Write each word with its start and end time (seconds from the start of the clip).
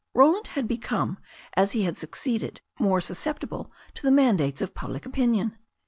Ro 0.15 0.31
land 0.31 0.47
had 0.57 0.67
become, 0.67 1.19
as 1.55 1.73
he 1.73 1.83
had 1.83 1.95
succeeded, 1.95 2.61
more 2.79 3.01
susceptible 3.01 3.71
to 3.93 4.01
the 4.01 4.09
mandates 4.09 4.59
of 4.59 4.73
public 4.73 5.05
opinion. 5.05 5.55